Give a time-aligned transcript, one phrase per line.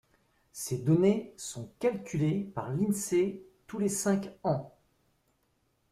[0.51, 4.73] Ces données sont calculées par l'Insee tous les cinq ans.